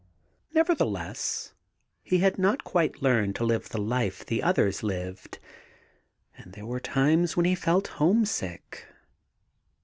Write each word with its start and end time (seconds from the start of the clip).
Nevertheless, 0.51 1.53
he 2.01 2.17
had 2.21 2.39
not 2.39 2.63
quite 2.63 3.03
learned 3.03 3.35
to 3.35 3.43
live 3.45 3.69
the 3.69 3.77
life 3.79 4.25
the 4.25 4.41
others 4.41 4.81
lived, 4.81 5.37
and 6.35 6.53
there 6.53 6.65
were 6.65 6.79
times 6.79 7.37
when 7.37 7.45
he 7.45 7.53
16 7.53 7.59
THE 7.59 7.65
GARDEN 7.65 7.79
GOD 7.83 7.87
felt 7.87 7.97
homesick. 7.99 8.87